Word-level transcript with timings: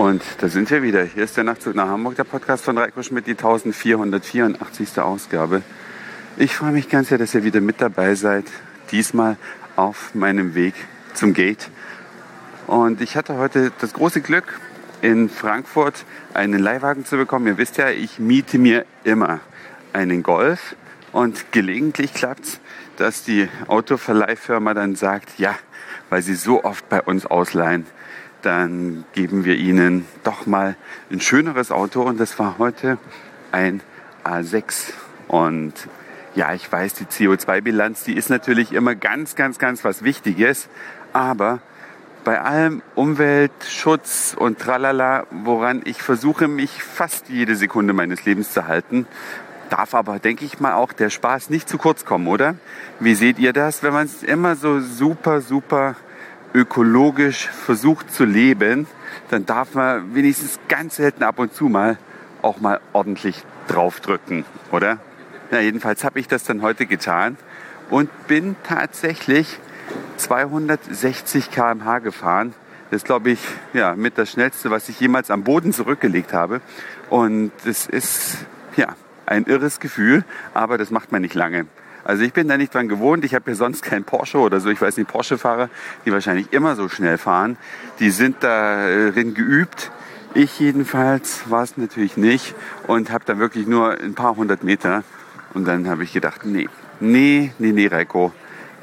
Und 0.00 0.22
da 0.38 0.48
sind 0.48 0.70
wir 0.70 0.82
wieder. 0.82 1.04
Hier 1.04 1.24
ist 1.24 1.36
der 1.36 1.44
Nachtzug 1.44 1.74
nach 1.74 1.88
Hamburg, 1.88 2.16
der 2.16 2.24
Podcast 2.24 2.64
von 2.64 2.78
Reiko 2.78 3.02
Schmidt, 3.02 3.26
die 3.26 3.32
1484. 3.32 4.98
Ausgabe. 4.98 5.60
Ich 6.38 6.56
freue 6.56 6.72
mich 6.72 6.88
ganz 6.88 7.10
sehr, 7.10 7.18
dass 7.18 7.34
ihr 7.34 7.44
wieder 7.44 7.60
mit 7.60 7.82
dabei 7.82 8.14
seid. 8.14 8.46
Diesmal 8.92 9.36
auf 9.76 10.14
meinem 10.14 10.54
Weg 10.54 10.72
zum 11.12 11.34
Gate. 11.34 11.68
Und 12.66 13.02
ich 13.02 13.14
hatte 13.14 13.36
heute 13.36 13.72
das 13.78 13.92
große 13.92 14.22
Glück, 14.22 14.58
in 15.02 15.28
Frankfurt 15.28 16.06
einen 16.32 16.60
Leihwagen 16.60 17.04
zu 17.04 17.18
bekommen. 17.18 17.46
Ihr 17.46 17.58
wisst 17.58 17.76
ja, 17.76 17.90
ich 17.90 18.18
miete 18.18 18.56
mir 18.56 18.86
immer 19.04 19.40
einen 19.92 20.22
Golf. 20.22 20.76
Und 21.12 21.52
gelegentlich 21.52 22.14
klappt 22.14 22.44
es, 22.46 22.60
dass 22.96 23.22
die 23.22 23.50
Autoverleihfirma 23.66 24.72
dann 24.72 24.94
sagt, 24.96 25.38
ja, 25.38 25.56
weil 26.08 26.22
sie 26.22 26.36
so 26.36 26.64
oft 26.64 26.88
bei 26.88 27.02
uns 27.02 27.26
ausleihen, 27.26 27.84
dann 28.42 29.04
geben 29.12 29.44
wir 29.44 29.56
Ihnen 29.56 30.06
doch 30.24 30.46
mal 30.46 30.76
ein 31.10 31.20
schöneres 31.20 31.70
Auto 31.70 32.02
und 32.02 32.18
das 32.18 32.38
war 32.38 32.58
heute 32.58 32.98
ein 33.52 33.80
A6. 34.24 34.92
Und 35.28 35.74
ja, 36.34 36.54
ich 36.54 36.70
weiß, 36.70 36.94
die 36.94 37.04
CO2-Bilanz, 37.04 38.04
die 38.04 38.14
ist 38.14 38.30
natürlich 38.30 38.72
immer 38.72 38.94
ganz, 38.94 39.36
ganz, 39.36 39.58
ganz 39.58 39.84
was 39.84 40.02
Wichtiges, 40.02 40.68
aber 41.12 41.60
bei 42.24 42.40
allem 42.40 42.82
Umweltschutz 42.94 44.36
und 44.38 44.58
tralala, 44.58 45.26
woran 45.30 45.82
ich 45.84 46.02
versuche, 46.02 46.48
mich 46.48 46.82
fast 46.82 47.28
jede 47.28 47.56
Sekunde 47.56 47.92
meines 47.94 48.24
Lebens 48.24 48.52
zu 48.52 48.66
halten, 48.66 49.06
darf 49.70 49.94
aber, 49.94 50.18
denke 50.18 50.44
ich 50.44 50.60
mal, 50.60 50.74
auch 50.74 50.92
der 50.92 51.10
Spaß 51.10 51.50
nicht 51.50 51.68
zu 51.68 51.78
kurz 51.78 52.04
kommen, 52.04 52.26
oder? 52.26 52.56
Wie 52.98 53.14
seht 53.14 53.38
ihr 53.38 53.52
das, 53.52 53.82
wenn 53.82 53.92
man 53.92 54.06
es 54.06 54.22
immer 54.22 54.56
so 54.56 54.80
super, 54.80 55.40
super 55.40 55.96
ökologisch 56.54 57.48
versucht 57.48 58.12
zu 58.12 58.24
leben, 58.24 58.86
dann 59.30 59.46
darf 59.46 59.74
man 59.74 60.14
wenigstens 60.14 60.58
ganz 60.68 60.96
selten 60.96 61.22
ab 61.22 61.38
und 61.38 61.54
zu 61.54 61.68
mal 61.68 61.98
auch 62.42 62.60
mal 62.60 62.80
ordentlich 62.92 63.42
draufdrücken, 63.68 64.44
oder? 64.72 64.98
Ja, 65.50 65.60
jedenfalls 65.60 66.04
habe 66.04 66.20
ich 66.20 66.28
das 66.28 66.44
dann 66.44 66.62
heute 66.62 66.86
getan 66.86 67.36
und 67.90 68.08
bin 68.26 68.56
tatsächlich 68.62 69.58
260 70.16 71.50
km/h 71.50 71.98
gefahren. 71.98 72.54
Das 72.90 72.98
ist, 72.98 73.06
glaube 73.06 73.30
ich, 73.30 73.40
ja, 73.72 73.94
mit 73.94 74.18
das 74.18 74.30
schnellste, 74.30 74.70
was 74.70 74.88
ich 74.88 74.98
jemals 75.00 75.30
am 75.30 75.44
Boden 75.44 75.72
zurückgelegt 75.72 76.32
habe. 76.32 76.60
Und 77.08 77.52
es 77.64 77.86
ist, 77.86 78.38
ja, 78.76 78.96
ein 79.26 79.44
irres 79.44 79.78
Gefühl, 79.78 80.24
aber 80.54 80.76
das 80.76 80.90
macht 80.90 81.12
man 81.12 81.22
nicht 81.22 81.34
lange. 81.34 81.66
Also 82.04 82.22
ich 82.22 82.32
bin 82.32 82.48
da 82.48 82.56
nicht 82.56 82.74
dran 82.74 82.88
gewohnt. 82.88 83.24
Ich 83.24 83.34
habe 83.34 83.50
ja 83.50 83.56
sonst 83.56 83.82
keinen 83.82 84.04
Porsche 84.04 84.38
oder 84.38 84.60
so. 84.60 84.70
Ich 84.70 84.80
weiß 84.80 84.96
nicht, 84.96 85.08
Porsche-Fahrer, 85.08 85.68
die 86.04 86.12
wahrscheinlich 86.12 86.52
immer 86.52 86.76
so 86.76 86.88
schnell 86.88 87.18
fahren, 87.18 87.56
die 87.98 88.10
sind 88.10 88.36
darin 88.40 89.34
geübt. 89.34 89.90
Ich 90.34 90.60
jedenfalls 90.60 91.50
war 91.50 91.62
es 91.62 91.76
natürlich 91.76 92.16
nicht 92.16 92.54
und 92.86 93.10
habe 93.10 93.24
da 93.26 93.38
wirklich 93.38 93.66
nur 93.66 93.98
ein 93.98 94.14
paar 94.14 94.36
hundert 94.36 94.62
Meter. 94.62 95.02
Und 95.54 95.66
dann 95.66 95.88
habe 95.88 96.04
ich 96.04 96.12
gedacht, 96.12 96.44
nee, 96.44 96.68
nee, 97.00 97.52
nee, 97.58 97.72
nee, 97.72 97.88
Reiko, 97.88 98.32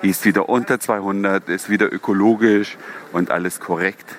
ist 0.02 0.26
wieder 0.26 0.50
unter 0.50 0.80
200, 0.80 1.48
ist 1.50 1.70
wieder 1.70 1.92
ökologisch 1.92 2.78
und 3.14 3.32
alles 3.32 3.60
korrekt 3.60 4.18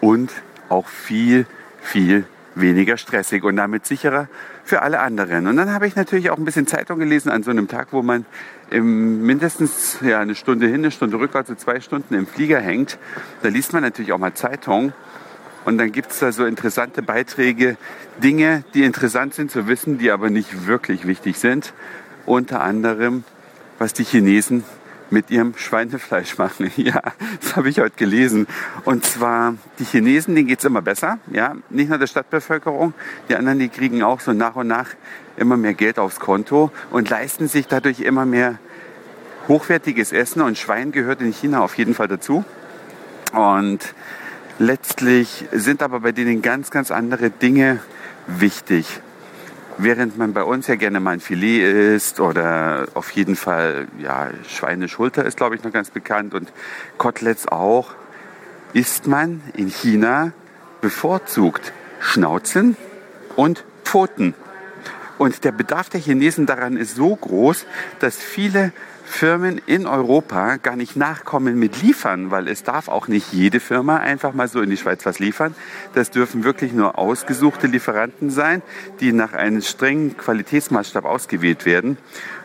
und 0.00 0.30
auch 0.68 0.86
viel, 0.86 1.46
viel 1.80 2.24
weniger 2.60 2.96
stressig 2.96 3.44
und 3.44 3.56
damit 3.56 3.86
sicherer 3.86 4.28
für 4.64 4.82
alle 4.82 5.00
anderen. 5.00 5.46
Und 5.46 5.56
dann 5.56 5.72
habe 5.72 5.86
ich 5.86 5.96
natürlich 5.96 6.30
auch 6.30 6.38
ein 6.38 6.44
bisschen 6.44 6.66
Zeitung 6.66 6.98
gelesen 6.98 7.30
an 7.30 7.42
so 7.42 7.50
einem 7.50 7.68
Tag, 7.68 7.88
wo 7.92 8.02
man 8.02 8.26
mindestens 8.70 9.98
ja, 10.02 10.20
eine 10.20 10.34
Stunde 10.34 10.66
hin, 10.66 10.76
eine 10.76 10.90
Stunde 10.90 11.18
rück, 11.18 11.34
also 11.34 11.54
zwei 11.54 11.80
Stunden 11.80 12.14
im 12.14 12.26
Flieger 12.26 12.60
hängt. 12.60 12.98
Da 13.42 13.48
liest 13.48 13.72
man 13.72 13.82
natürlich 13.82 14.12
auch 14.12 14.18
mal 14.18 14.34
Zeitung. 14.34 14.92
Und 15.64 15.78
dann 15.78 15.92
gibt 15.92 16.12
es 16.12 16.20
da 16.20 16.32
so 16.32 16.46
interessante 16.46 17.02
Beiträge, 17.02 17.76
Dinge, 18.22 18.64
die 18.74 18.84
interessant 18.84 19.34
sind 19.34 19.50
zu 19.50 19.68
wissen, 19.68 19.98
die 19.98 20.10
aber 20.10 20.30
nicht 20.30 20.66
wirklich 20.66 21.06
wichtig 21.06 21.38
sind. 21.38 21.74
Unter 22.26 22.62
anderem, 22.62 23.24
was 23.78 23.92
die 23.92 24.04
Chinesen 24.04 24.64
mit 25.10 25.30
ihrem 25.30 25.54
Schweinefleisch 25.56 26.38
machen. 26.38 26.70
Ja, 26.76 27.02
das 27.40 27.56
habe 27.56 27.68
ich 27.68 27.80
heute 27.80 27.96
gelesen. 27.96 28.46
Und 28.84 29.04
zwar, 29.04 29.54
die 29.78 29.84
Chinesen, 29.84 30.34
denen 30.34 30.46
geht's 30.46 30.64
immer 30.64 30.82
besser. 30.82 31.18
Ja, 31.32 31.56
nicht 31.70 31.88
nur 31.88 31.98
der 31.98 32.06
Stadtbevölkerung. 32.06 32.94
Die 33.28 33.34
anderen, 33.34 33.58
die 33.58 33.68
kriegen 33.68 34.02
auch 34.02 34.20
so 34.20 34.32
nach 34.32 34.56
und 34.56 34.68
nach 34.68 34.90
immer 35.36 35.56
mehr 35.56 35.74
Geld 35.74 35.98
aufs 35.98 36.20
Konto 36.20 36.70
und 36.90 37.10
leisten 37.10 37.48
sich 37.48 37.66
dadurch 37.66 38.00
immer 38.00 38.26
mehr 38.26 38.58
hochwertiges 39.48 40.12
Essen. 40.12 40.42
Und 40.42 40.56
Schwein 40.56 40.92
gehört 40.92 41.20
in 41.20 41.32
China 41.32 41.62
auf 41.62 41.76
jeden 41.76 41.94
Fall 41.94 42.08
dazu. 42.08 42.44
Und 43.32 43.94
letztlich 44.58 45.46
sind 45.52 45.82
aber 45.82 46.00
bei 46.00 46.12
denen 46.12 46.42
ganz, 46.42 46.70
ganz 46.70 46.90
andere 46.90 47.30
Dinge 47.30 47.80
wichtig. 48.26 49.00
Während 49.80 50.18
man 50.18 50.32
bei 50.32 50.42
uns 50.42 50.66
ja 50.66 50.74
gerne 50.74 50.98
mal 50.98 51.12
ein 51.12 51.20
Filet 51.20 51.94
isst 51.94 52.18
oder 52.18 52.88
auf 52.94 53.12
jeden 53.12 53.36
Fall, 53.36 53.86
ja, 53.98 54.30
Schweineschulter 54.48 55.24
ist, 55.24 55.36
glaube 55.36 55.54
ich, 55.54 55.62
noch 55.62 55.72
ganz 55.72 55.90
bekannt 55.90 56.34
und 56.34 56.52
Koteletts 56.96 57.46
auch, 57.46 57.94
isst 58.72 59.06
man 59.06 59.40
in 59.54 59.68
China 59.68 60.32
bevorzugt 60.80 61.72
Schnauzen 62.00 62.76
und 63.36 63.64
Pfoten. 63.84 64.34
Und 65.18 65.44
der 65.44 65.52
Bedarf 65.52 65.88
der 65.90 66.00
Chinesen 66.00 66.46
daran 66.46 66.76
ist 66.76 66.94
so 66.94 67.14
groß, 67.14 67.66
dass 67.98 68.16
viele 68.16 68.72
Firmen 69.04 69.60
in 69.66 69.86
Europa 69.86 70.56
gar 70.56 70.76
nicht 70.76 70.94
nachkommen 70.94 71.58
mit 71.58 71.82
liefern, 71.82 72.30
weil 72.30 72.46
es 72.46 72.62
darf 72.62 72.88
auch 72.88 73.08
nicht 73.08 73.32
jede 73.32 73.58
Firma 73.58 73.96
einfach 73.96 74.34
mal 74.34 74.48
so 74.48 74.60
in 74.60 74.70
die 74.70 74.76
Schweiz 74.76 75.04
was 75.06 75.18
liefern. 75.18 75.54
Das 75.94 76.10
dürfen 76.10 76.44
wirklich 76.44 76.72
nur 76.72 76.98
ausgesuchte 76.98 77.66
Lieferanten 77.66 78.30
sein, 78.30 78.62
die 79.00 79.12
nach 79.12 79.32
einem 79.32 79.62
strengen 79.62 80.16
Qualitätsmaßstab 80.16 81.04
ausgewählt 81.04 81.64
werden. 81.64 81.96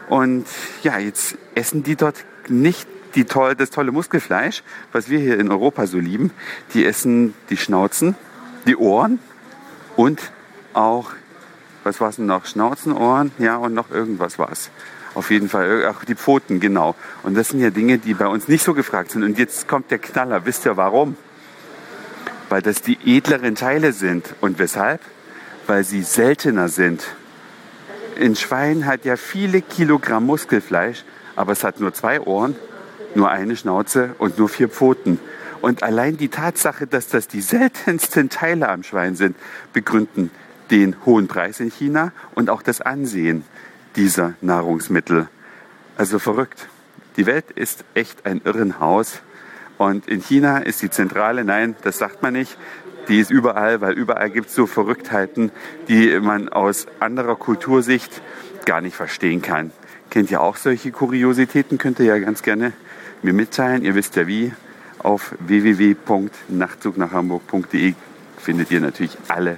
Und 0.09 0.47
ja, 0.83 0.97
jetzt 0.97 1.37
essen 1.53 1.83
die 1.83 1.95
dort 1.95 2.25
nicht 2.47 2.87
die 3.15 3.25
toll, 3.25 3.55
das 3.55 3.69
tolle 3.69 3.91
Muskelfleisch, 3.91 4.63
was 4.91 5.09
wir 5.09 5.19
hier 5.19 5.39
in 5.39 5.51
Europa 5.51 5.85
so 5.85 5.99
lieben. 5.99 6.31
Die 6.73 6.85
essen 6.85 7.33
die 7.49 7.57
Schnauzen, 7.57 8.15
die 8.65 8.75
Ohren 8.75 9.19
und 9.95 10.31
auch, 10.73 11.11
was 11.83 11.99
war 12.01 12.09
es 12.09 12.17
denn 12.17 12.25
noch? 12.25 12.45
Schnauzen, 12.45 12.93
Ohren, 12.93 13.31
ja, 13.37 13.57
und 13.57 13.73
noch 13.73 13.91
irgendwas 13.91 14.39
war 14.39 14.51
es. 14.51 14.69
Auf 15.15 15.29
jeden 15.29 15.47
Fall, 15.47 15.85
auch 15.87 16.03
die 16.03 16.15
Pfoten, 16.15 16.59
genau. 16.59 16.95
Und 17.21 17.35
das 17.35 17.49
sind 17.49 17.59
ja 17.59 17.69
Dinge, 17.69 17.99
die 17.99 18.13
bei 18.13 18.27
uns 18.27 18.47
nicht 18.47 18.63
so 18.63 18.73
gefragt 18.73 19.11
sind. 19.11 19.23
Und 19.23 19.37
jetzt 19.37 19.67
kommt 19.67 19.91
der 19.91 19.99
Knaller. 19.99 20.45
Wisst 20.45 20.65
ihr 20.65 20.75
warum? 20.75 21.15
Weil 22.49 22.61
das 22.61 22.81
die 22.81 22.97
edleren 23.05 23.55
Teile 23.55 23.93
sind. 23.93 24.33
Und 24.41 24.57
weshalb? 24.57 25.01
Weil 25.67 25.83
sie 25.83 26.01
seltener 26.01 26.67
sind. 26.67 27.03
Ein 28.19 28.35
Schwein 28.35 28.85
hat 28.85 29.05
ja 29.05 29.15
viele 29.15 29.61
Kilogramm 29.61 30.25
Muskelfleisch, 30.25 31.03
aber 31.35 31.51
es 31.51 31.63
hat 31.63 31.79
nur 31.79 31.93
zwei 31.93 32.19
Ohren, 32.21 32.55
nur 33.15 33.29
eine 33.29 33.55
Schnauze 33.55 34.15
und 34.17 34.37
nur 34.37 34.49
vier 34.49 34.69
Pfoten. 34.69 35.19
Und 35.61 35.81
allein 35.83 36.17
die 36.17 36.29
Tatsache, 36.29 36.87
dass 36.87 37.07
das 37.07 37.27
die 37.27 37.41
seltensten 37.41 38.29
Teile 38.29 38.69
am 38.69 38.83
Schwein 38.83 39.15
sind, 39.15 39.35
begründen 39.71 40.29
den 40.71 40.95
hohen 41.05 41.27
Preis 41.27 41.59
in 41.59 41.71
China 41.71 42.11
und 42.35 42.49
auch 42.49 42.61
das 42.61 42.81
Ansehen 42.81 43.43
dieser 43.95 44.33
Nahrungsmittel. 44.41 45.27
Also 45.97 46.19
verrückt. 46.19 46.67
Die 47.17 47.25
Welt 47.25 47.51
ist 47.51 47.83
echt 47.93 48.25
ein 48.25 48.41
Irrenhaus. 48.43 49.21
Und 49.77 50.07
in 50.07 50.21
China 50.21 50.59
ist 50.59 50.81
die 50.81 50.89
Zentrale, 50.89 51.43
nein, 51.43 51.75
das 51.83 51.97
sagt 51.97 52.23
man 52.23 52.31
nicht, 52.33 52.57
die 53.07 53.19
ist 53.19 53.31
überall, 53.31 53.79
weil 53.81 53.93
überall 53.93 54.29
gibt 54.29 54.47
es 54.47 54.55
so 54.55 54.65
Verrücktheiten, 54.65 55.51
die 55.89 56.17
man 56.19 56.47
aus 56.49 56.87
anderer 56.99 57.35
Kultursicht 57.35 58.21
gar 58.65 58.81
nicht 58.81 58.95
verstehen 58.95 59.41
kann. 59.41 59.71
Kennt 60.09 60.31
ihr 60.31 60.41
auch 60.41 60.55
solche 60.55 60.91
Kuriositäten? 60.91 61.77
Könnt 61.77 61.99
ihr 61.99 62.05
ja 62.05 62.17
ganz 62.19 62.43
gerne 62.43 62.71
mir 63.21 63.33
mitteilen. 63.33 63.83
Ihr 63.83 63.95
wisst 63.95 64.15
ja 64.15 64.25
wie. 64.27 64.53
Auf 64.99 65.35
www.nachtzugnachhamburg.de 65.39 67.95
findet 68.37 68.71
ihr 68.71 68.79
natürlich 68.79 69.17
alle 69.27 69.57